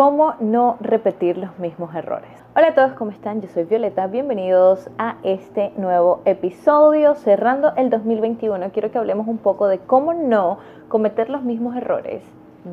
[0.00, 2.30] cómo no repetir los mismos errores.
[2.56, 3.42] Hola a todos, ¿cómo están?
[3.42, 7.14] Yo soy Violeta, bienvenidos a este nuevo episodio.
[7.16, 10.56] Cerrando el 2021, quiero que hablemos un poco de cómo no
[10.88, 12.22] cometer los mismos errores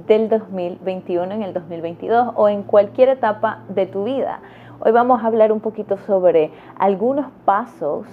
[0.07, 4.39] del 2021 en el 2022 o en cualquier etapa de tu vida.
[4.79, 8.07] Hoy vamos a hablar un poquito sobre algunos pasos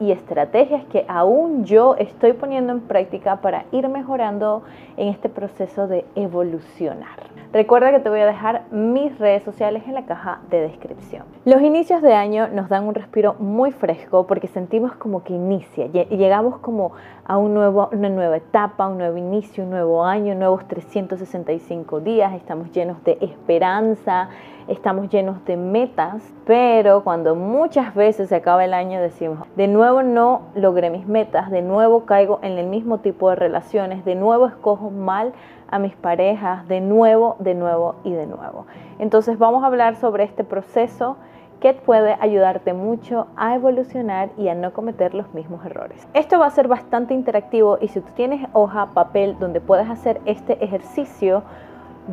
[0.00, 4.62] y estrategias que aún yo estoy poniendo en práctica para ir mejorando
[4.96, 7.30] en este proceso de evolucionar.
[7.52, 11.24] Recuerda que te voy a dejar mis redes sociales en la caja de descripción.
[11.44, 15.86] Los inicios de año nos dan un respiro muy fresco porque sentimos como que inicia,
[15.86, 16.92] llegamos como
[17.24, 22.32] a un nuevo, una nueva etapa, un nuevo inicio, un nuevo año, nuevos 365 días,
[22.34, 24.28] estamos llenos de esperanza,
[24.68, 29.89] estamos llenos de metas, pero cuando muchas veces se acaba el año decimos, de nuevo
[30.02, 34.46] no logré mis metas, de nuevo caigo en el mismo tipo de relaciones, de nuevo
[34.46, 35.32] escojo mal
[35.68, 38.66] a mis parejas, de nuevo, de nuevo y de nuevo.
[38.98, 41.16] Entonces vamos a hablar sobre este proceso
[41.60, 46.08] que puede ayudarte mucho a evolucionar y a no cometer los mismos errores.
[46.14, 50.20] Esto va a ser bastante interactivo y si tú tienes hoja, papel donde puedes hacer
[50.24, 51.42] este ejercicio,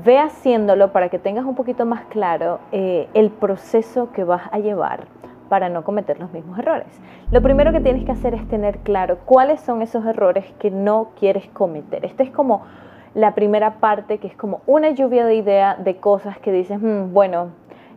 [0.03, 4.59] ve haciéndolo para que tengas un poquito más claro eh, el proceso que vas a
[4.59, 5.05] llevar
[5.47, 6.87] para no cometer los mismos errores.
[7.31, 11.09] Lo primero que tienes que hacer es tener claro cuáles son esos errores que no
[11.19, 12.05] quieres cometer.
[12.05, 12.63] Este es como
[13.13, 17.13] la primera parte, que es como una lluvia de ideas de cosas que dices, hmm,
[17.13, 17.49] bueno,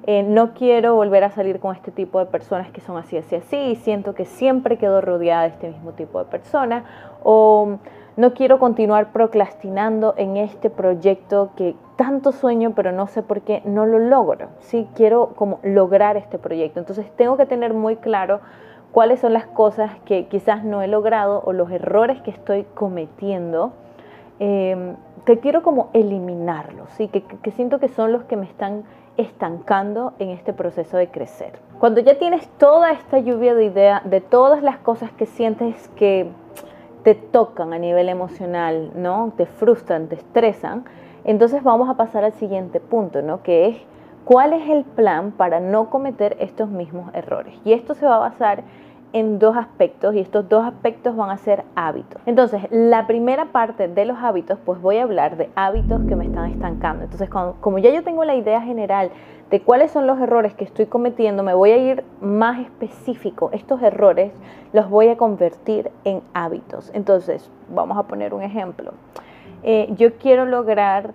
[0.06, 3.36] eh, no quiero volver a salir con este tipo de personas que son así, así,
[3.36, 6.84] así, y siento que siempre quedo rodeada de este mismo tipo de personas,
[7.22, 7.78] o
[8.16, 13.62] no quiero continuar procrastinando en este proyecto que tanto sueño, pero no sé por qué
[13.64, 14.88] no lo logro, ¿sí?
[14.94, 18.40] Quiero como lograr este proyecto, entonces tengo que tener muy claro
[18.92, 23.72] cuáles son las cosas que quizás no he logrado o los errores que estoy cometiendo
[24.40, 24.94] eh,
[25.26, 27.08] que quiero como eliminarlos, ¿sí?
[27.08, 28.84] que, que siento que son los que me están
[29.18, 31.58] estancando en este proceso de crecer.
[31.78, 36.30] Cuando ya tienes toda esta lluvia de ideas de todas las cosas que sientes que
[37.02, 39.32] te tocan a nivel emocional, ¿no?
[39.36, 40.84] Te frustran, te estresan,
[41.24, 43.42] entonces vamos a pasar al siguiente punto, ¿no?
[43.42, 43.76] Que es
[44.24, 47.54] cuál es el plan para no cometer estos mismos errores.
[47.64, 48.62] Y esto se va a basar
[49.12, 52.20] en dos aspectos y estos dos aspectos van a ser hábitos.
[52.26, 56.26] Entonces, la primera parte de los hábitos, pues voy a hablar de hábitos que me
[56.26, 57.04] están estancando.
[57.04, 59.10] Entonces, como ya yo tengo la idea general
[59.50, 63.50] de cuáles son los errores que estoy cometiendo, me voy a ir más específico.
[63.52, 64.32] Estos errores
[64.72, 66.90] los voy a convertir en hábitos.
[66.94, 68.92] Entonces, vamos a poner un ejemplo.
[69.62, 71.12] Eh, yo quiero lograr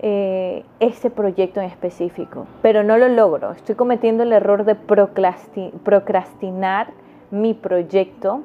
[0.00, 3.52] eh, ese proyecto en específico, pero no lo logro.
[3.52, 6.88] Estoy cometiendo el error de procrastinar
[7.34, 8.40] mi proyecto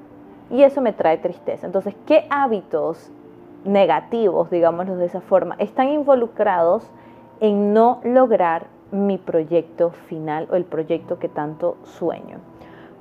[0.50, 1.68] y eso me trae tristeza.
[1.68, 3.12] Entonces, ¿qué hábitos
[3.64, 6.90] negativos, digámoslo de esa forma, están involucrados
[7.40, 12.40] en no lograr mi proyecto final o el proyecto que tanto sueño?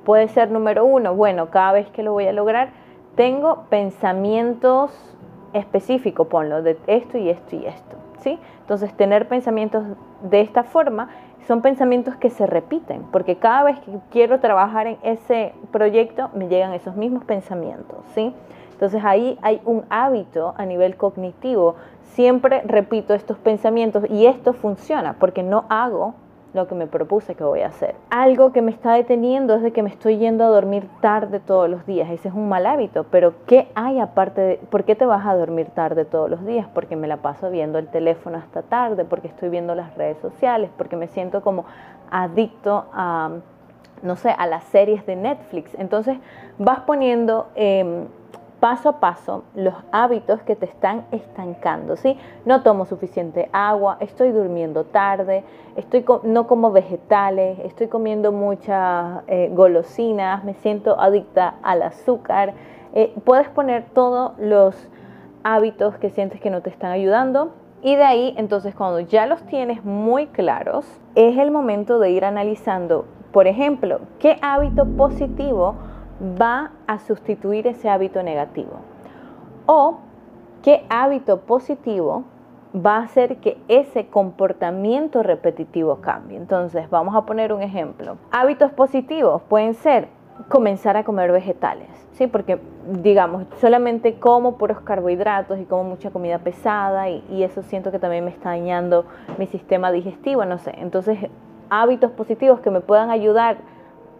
[0.05, 2.69] Puede ser número uno, bueno, cada vez que lo voy a lograr,
[3.15, 4.91] tengo pensamientos
[5.53, 8.39] específicos, ponlo, de esto y esto y esto, ¿sí?
[8.61, 9.83] Entonces, tener pensamientos
[10.21, 11.09] de esta forma
[11.47, 16.47] son pensamientos que se repiten, porque cada vez que quiero trabajar en ese proyecto me
[16.47, 18.33] llegan esos mismos pensamientos, ¿sí?
[18.71, 21.75] Entonces ahí hay un hábito a nivel cognitivo.
[22.13, 26.13] Siempre repito estos pensamientos y esto funciona porque no hago
[26.53, 27.95] lo que me propuse que voy a hacer.
[28.09, 31.69] Algo que me está deteniendo es de que me estoy yendo a dormir tarde todos
[31.69, 32.09] los días.
[32.09, 35.35] Ese es un mal hábito, pero ¿qué hay aparte de por qué te vas a
[35.35, 36.67] dormir tarde todos los días?
[36.73, 40.69] Porque me la paso viendo el teléfono hasta tarde, porque estoy viendo las redes sociales,
[40.77, 41.65] porque me siento como
[42.11, 43.31] adicto a
[44.01, 45.75] no sé, a las series de Netflix.
[45.77, 46.17] Entonces
[46.57, 48.07] vas poniendo em,
[48.59, 52.17] paso a paso los hábitos que te están estancando, ¿sí?
[52.45, 55.43] No tomo suficiente agua, estoy durmiendo tarde,
[55.75, 62.53] estoy no como vegetales, estoy comiendo muchas eh, golosinas, me siento adicta al azúcar.
[62.93, 64.75] Eh, puedes poner todos los
[65.43, 69.41] hábitos que sientes que no te están ayudando y de ahí, entonces, cuando ya los
[69.43, 70.85] tienes muy claros,
[71.15, 75.75] es el momento de ir analizando, por ejemplo, qué hábito positivo
[76.19, 78.73] va a sustituir ese hábito negativo?
[79.65, 79.99] ¿O
[80.63, 82.23] qué hábito positivo
[82.75, 86.37] va a hacer que ese comportamiento repetitivo cambie?
[86.37, 88.17] Entonces, vamos a poner un ejemplo.
[88.31, 90.07] Hábitos positivos pueden ser
[90.47, 92.27] comenzar a comer vegetales, ¿sí?
[92.27, 97.91] Porque, digamos, solamente como puros carbohidratos y como mucha comida pesada y, y eso siento
[97.91, 99.05] que también me está dañando
[99.37, 100.73] mi sistema digestivo, no sé.
[100.77, 101.19] Entonces,
[101.69, 103.57] hábitos positivos que me puedan ayudar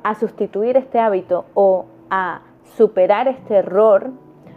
[0.04, 2.42] a sustituir este hábito o a
[2.75, 4.12] superar este error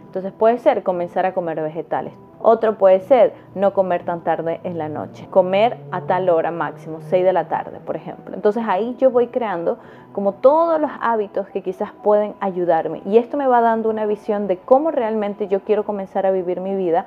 [0.05, 2.13] Entonces puede ser comenzar a comer vegetales.
[2.45, 6.99] Otro puede ser no comer tan tarde en la noche, comer a tal hora máximo,
[6.99, 8.35] 6 de la tarde, por ejemplo.
[8.35, 9.77] Entonces ahí yo voy creando
[10.11, 13.01] como todos los hábitos que quizás pueden ayudarme.
[13.05, 16.59] Y esto me va dando una visión de cómo realmente yo quiero comenzar a vivir
[16.59, 17.05] mi vida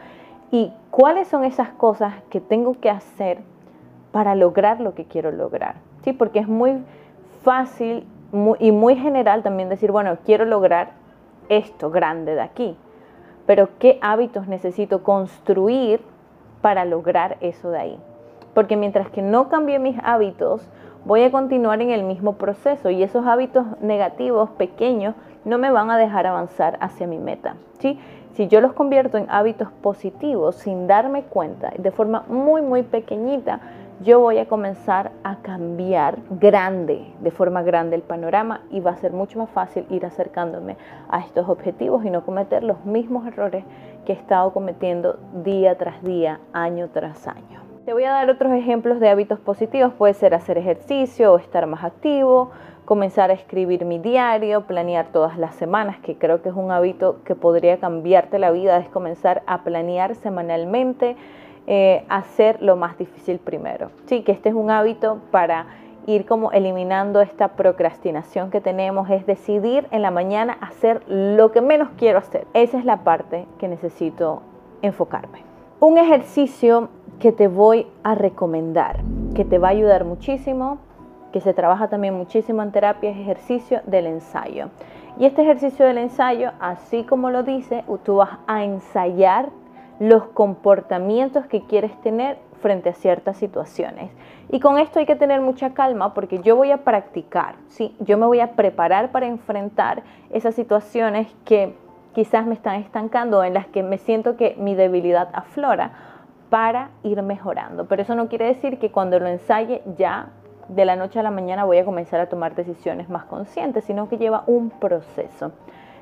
[0.51, 3.41] y cuáles son esas cosas que tengo que hacer
[4.13, 5.77] para lograr lo que quiero lograr.
[6.03, 6.15] ¿Sí?
[6.15, 6.83] Porque es muy
[7.43, 8.07] fácil
[8.59, 10.91] y muy general también decir, bueno, quiero lograr
[11.49, 12.77] esto grande de aquí,
[13.47, 16.01] pero ¿qué hábitos necesito construir
[16.61, 17.99] para lograr eso de ahí?
[18.55, 20.69] Porque mientras que no cambie mis hábitos,
[21.05, 25.15] voy a continuar en el mismo proceso y esos hábitos negativos pequeños
[25.45, 27.55] no me van a dejar avanzar hacia mi meta.
[27.79, 28.01] ¿sí?
[28.33, 33.61] Si yo los convierto en hábitos positivos sin darme cuenta, de forma muy, muy pequeñita,
[34.01, 38.97] yo voy a comenzar a cambiar grande, de forma grande el panorama y va a
[38.97, 40.77] ser mucho más fácil ir acercándome
[41.09, 43.65] a estos objetivos y no cometer los mismos errores
[44.05, 47.63] que he estado cometiendo día tras día, año tras año.
[47.87, 49.93] Te voy a dar otros ejemplos de hábitos positivos.
[49.93, 52.51] Puede ser hacer ejercicio o estar más activo,
[52.85, 57.23] comenzar a escribir mi diario, planear todas las semanas, que creo que es un hábito
[57.25, 61.17] que podría cambiarte la vida, es comenzar a planear semanalmente
[61.67, 63.91] eh, hacer lo más difícil primero.
[64.07, 65.67] Sí, que este es un hábito para
[66.07, 71.61] ir como eliminando esta procrastinación que tenemos, es decidir en la mañana hacer lo que
[71.61, 72.47] menos quiero hacer.
[72.55, 74.43] Esa es la parte que necesito
[74.83, 75.41] enfocarme.
[75.81, 79.01] Un ejercicio que te voy a recomendar,
[79.35, 80.79] que te va a ayudar muchísimo,
[81.33, 84.69] que se trabaja también muchísimo en terapia, es ejercicio del ensayo.
[85.19, 89.49] Y este ejercicio del ensayo, así como lo dice, tú vas a ensayar
[89.99, 94.11] los comportamientos que quieres tener frente a ciertas situaciones.
[94.51, 97.97] Y con esto hay que tener mucha calma porque yo voy a practicar, ¿sí?
[98.01, 101.75] yo me voy a preparar para enfrentar esas situaciones que
[102.15, 105.93] quizás me están estancando, en las que me siento que mi debilidad aflora
[106.49, 107.87] para ir mejorando.
[107.87, 110.29] Pero eso no quiere decir que cuando lo ensaye ya
[110.69, 114.09] de la noche a la mañana voy a comenzar a tomar decisiones más conscientes, sino
[114.09, 115.53] que lleva un proceso.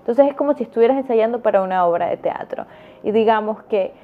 [0.04, 2.66] Entonces es como si estuvieras ensayando para una obra de teatro.
[3.02, 3.94] Y digamos que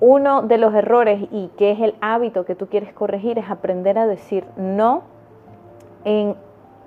[0.00, 3.96] uno de los errores y que es el hábito que tú quieres corregir es aprender
[3.96, 5.04] a decir no
[6.04, 6.34] en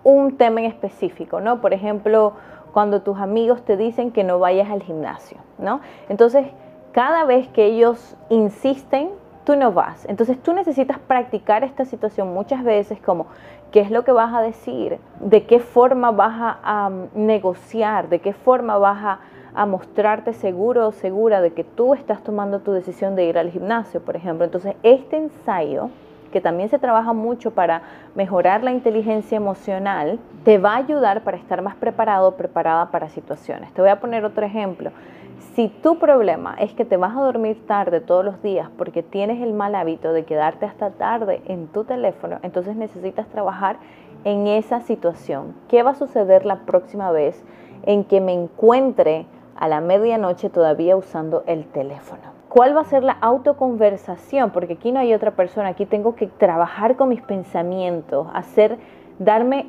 [0.04, 1.62] un tema en específico, ¿no?
[1.62, 2.34] Por ejemplo,
[2.74, 5.80] cuando tus amigos te dicen que no vayas al gimnasio, ¿no?
[6.10, 6.48] Entonces,
[6.92, 9.12] cada vez que ellos insisten,
[9.48, 10.04] tú no vas.
[10.10, 13.28] Entonces, tú necesitas practicar esta situación muchas veces como,
[13.72, 18.34] qué es lo que vas a decir, de qué forma vas a, negociar, de qué
[18.34, 19.20] forma vas
[19.56, 23.50] a, mostrarte seguro o segura de que tú estás tomando tu decisión de ir al
[23.50, 24.44] gimnasio, por ejemplo.
[24.44, 25.90] Entonces, este ensayo,
[26.32, 27.82] que también se trabaja mucho para
[28.16, 33.74] mejorar la inteligencia emocional, te va a ayudar para estar más preparado preparada para situaciones.
[33.74, 34.92] Te voy a poner otro ejemplo.
[35.40, 39.42] Si tu problema es que te vas a dormir tarde todos los días porque tienes
[39.42, 43.78] el mal hábito de quedarte hasta tarde en tu teléfono, entonces necesitas trabajar
[44.24, 45.56] en esa situación.
[45.68, 47.44] ¿Qué va a suceder la próxima vez
[47.84, 49.26] en que me encuentre
[49.56, 52.38] a la medianoche todavía usando el teléfono?
[52.50, 54.52] ¿Cuál va a ser la autoconversación?
[54.52, 58.78] Porque aquí no hay otra persona, aquí tengo que trabajar con mis pensamientos, hacer
[59.20, 59.66] darme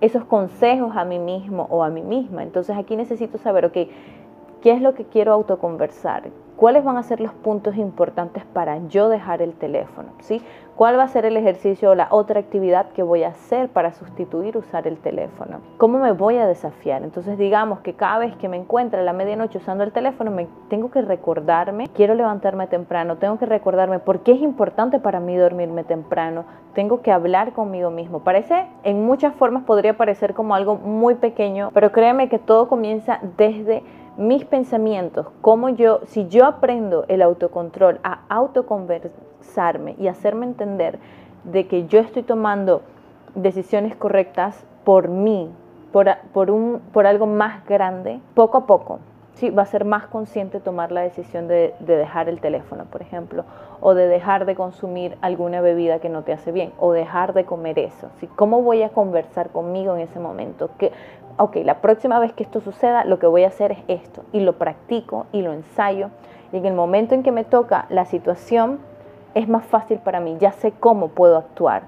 [0.00, 2.42] esos consejos a mí mismo o a mí misma.
[2.42, 3.76] Entonces aquí necesito saber, ok,
[4.62, 6.30] ¿Qué es lo que quiero autoconversar?
[6.56, 10.08] ¿Cuáles van a ser los puntos importantes para yo dejar el teléfono?
[10.20, 10.40] ¿sí?
[10.74, 13.92] ¿Cuál va a ser el ejercicio o la otra actividad que voy a hacer para
[13.92, 15.60] sustituir usar el teléfono?
[15.76, 17.02] ¿Cómo me voy a desafiar?
[17.02, 20.48] Entonces digamos que cada vez que me encuentre a la medianoche usando el teléfono, me
[20.70, 25.36] tengo que recordarme, quiero levantarme temprano, tengo que recordarme por qué es importante para mí
[25.36, 26.44] dormirme temprano,
[26.74, 28.20] tengo que hablar conmigo mismo.
[28.20, 33.20] Parece, en muchas formas podría parecer como algo muy pequeño, pero créeme que todo comienza
[33.36, 33.82] desde
[34.16, 40.98] mis pensamientos, como yo, si yo aprendo el autocontrol a autoconversarme y hacerme entender
[41.44, 42.82] de que yo estoy tomando
[43.34, 45.50] decisiones correctas por mí,
[45.92, 49.00] por, por, un, por algo más grande, poco a poco,
[49.36, 53.44] sí, va a ser más consciente tomar la decisión de, dejar el teléfono, por ejemplo,
[53.80, 57.44] o de dejar de consumir alguna bebida que no te hace bien, o dejar de
[57.44, 58.08] comer eso.
[58.18, 58.26] ¿sí?
[58.34, 60.70] ¿Cómo voy a conversar conmigo en ese momento?
[60.78, 60.92] Que,
[61.36, 64.40] ok, la próxima vez que esto suceda, lo que voy a hacer es esto, y
[64.40, 66.10] lo practico y lo ensayo,
[66.52, 68.78] y en el momento en que me toca la situación,
[69.34, 71.82] es más fácil para mí, ya sé cómo puedo actuar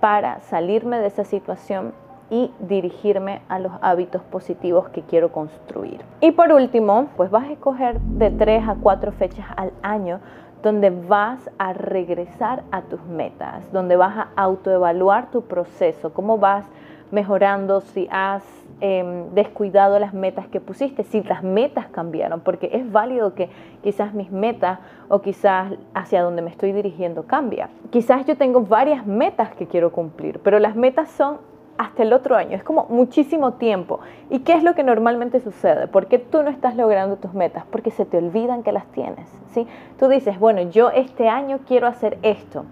[0.00, 1.92] para salirme de esa situación
[2.30, 6.00] y dirigirme a los hábitos positivos que quiero construir.
[6.20, 10.20] Y por último, pues vas a escoger de tres a cuatro fechas al año
[10.62, 16.64] donde vas a regresar a tus metas, donde vas a autoevaluar tu proceso, cómo vas
[17.10, 18.44] mejorando, si has
[18.80, 23.48] em, descuidado las metas que pusiste, si las metas cambiaron, porque es válido que
[23.82, 27.70] quizás mis metas o quizás hacia donde me estoy dirigiendo cambia.
[27.90, 31.38] Quizás yo tengo varias metas que quiero cumplir, pero las metas son
[31.78, 32.56] hasta el otro año.
[32.56, 34.00] Es como muchísimo tiempo.
[34.28, 35.86] ¿Y qué es lo que normalmente sucede?
[35.86, 37.64] ¿Por qué tú no estás logrando tus metas?
[37.70, 39.28] Porque se te olvidan que las tienes.
[39.54, 39.66] ¿sí?
[39.98, 42.64] Tú dices, bueno, yo este año quiero hacer esto.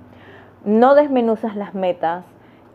[0.64, 2.24] No desmenuzas las metas,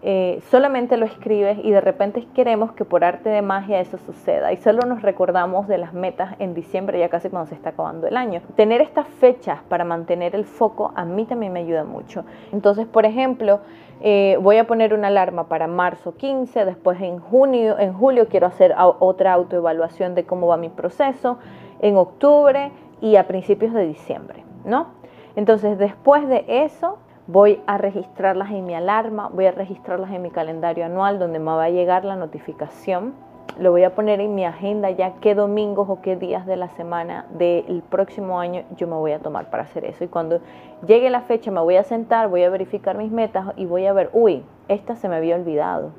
[0.03, 4.51] eh, solamente lo escribes y de repente queremos que por arte de magia eso suceda
[4.51, 8.07] y solo nos recordamos de las metas en diciembre, ya casi cuando se está acabando
[8.07, 8.41] el año.
[8.55, 12.25] Tener estas fechas para mantener el foco a mí también me ayuda mucho.
[12.51, 13.59] Entonces, por ejemplo,
[14.01, 18.47] eh, voy a poner una alarma para marzo 15, después en junio, en julio quiero
[18.47, 21.37] hacer otra autoevaluación de cómo va mi proceso,
[21.79, 24.87] en octubre y a principios de diciembre, ¿no?
[25.35, 26.97] Entonces, después de eso,
[27.31, 31.45] voy a registrarlas en mi alarma, voy a registrarlas en mi calendario anual donde me
[31.45, 33.13] va a llegar la notificación.
[33.57, 36.67] Lo voy a poner en mi agenda ya qué domingos o qué días de la
[36.69, 40.03] semana del próximo año yo me voy a tomar para hacer eso.
[40.03, 40.41] Y cuando
[40.85, 43.93] llegue la fecha me voy a sentar, voy a verificar mis metas y voy a
[43.93, 45.91] ver, uy, esta se me había olvidado.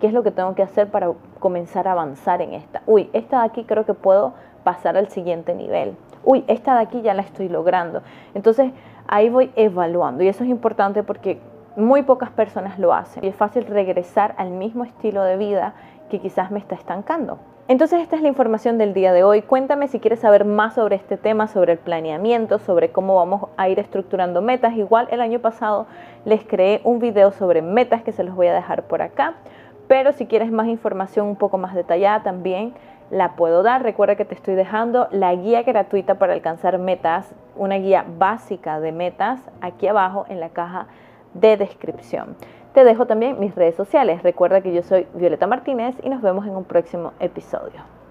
[0.00, 2.82] ¿Qué es lo que tengo que hacer para comenzar a avanzar en esta?
[2.84, 5.96] Uy, esta de aquí creo que puedo pasar al siguiente nivel.
[6.24, 8.02] Uy, esta de aquí ya la estoy logrando.
[8.34, 8.72] Entonces,
[9.06, 11.40] ahí voy evaluando y eso es importante porque
[11.76, 15.74] muy pocas personas lo hacen y es fácil regresar al mismo estilo de vida
[16.10, 17.38] que quizás me está estancando.
[17.66, 19.40] Entonces esta es la información del día de hoy.
[19.40, 23.70] Cuéntame si quieres saber más sobre este tema, sobre el planeamiento, sobre cómo vamos a
[23.70, 24.76] ir estructurando metas.
[24.76, 25.86] Igual el año pasado
[26.26, 29.36] les creé un video sobre metas que se los voy a dejar por acá.
[29.88, 32.74] Pero si quieres más información un poco más detallada también,
[33.10, 33.82] la puedo dar.
[33.82, 38.92] Recuerda que te estoy dejando la guía gratuita para alcanzar metas, una guía básica de
[38.92, 40.86] metas aquí abajo en la caja
[41.34, 42.36] de descripción.
[42.72, 44.22] Te dejo también mis redes sociales.
[44.22, 48.03] Recuerda que yo soy Violeta Martínez y nos vemos en un próximo episodio.